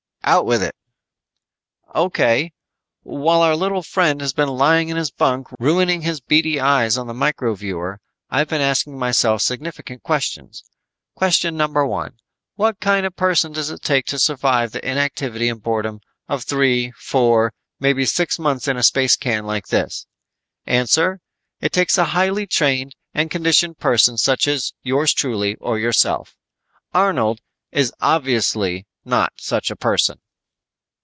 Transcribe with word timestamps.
"Out 0.23 0.45
with 0.45 0.61
it." 0.61 0.75
"O.K. 1.95 2.53
While 3.01 3.41
our 3.41 3.55
little 3.55 3.81
friend 3.81 4.21
has 4.21 4.33
been 4.33 4.47
lying 4.49 4.91
on 4.91 4.95
his 4.97 5.09
bunk 5.09 5.47
ruining 5.59 6.03
his 6.03 6.21
beady 6.21 6.59
eyes 6.59 6.95
on 6.95 7.07
the 7.07 7.13
micro 7.13 7.55
viewer, 7.55 7.99
I've 8.29 8.47
been 8.47 8.61
asking 8.61 8.99
myself 8.99 9.41
significant 9.41 10.03
questions. 10.03 10.63
Question 11.15 11.57
number 11.57 11.85
one: 11.87 12.17
What 12.53 12.79
kind 12.79 13.03
of 13.07 13.15
person 13.15 13.51
does 13.51 13.71
it 13.71 13.81
take 13.81 14.05
to 14.05 14.19
survive 14.19 14.71
the 14.71 14.87
inactivity 14.87 15.49
and 15.49 15.61
boredom 15.61 16.01
of 16.29 16.43
three, 16.43 16.91
four, 16.97 17.51
maybe 17.79 18.05
six 18.05 18.37
months 18.37 18.67
in 18.67 18.77
a 18.77 18.83
space 18.83 19.15
can 19.17 19.47
like 19.47 19.67
this? 19.67 20.05
Answer: 20.67 21.19
It 21.61 21.73
takes 21.73 21.97
a 21.97 22.05
highly 22.05 22.45
trained 22.45 22.95
and 23.13 23.31
conditioned 23.31 23.79
person 23.79 24.17
such 24.19 24.47
as 24.47 24.71
yours 24.83 25.15
truly 25.15 25.55
or 25.55 25.79
yourself. 25.79 26.35
Arnold 26.93 27.41
is 27.71 27.91
obviously 27.99 28.85
not 29.03 29.33
such 29.37 29.71
a 29.71 29.75
person." 29.75 30.15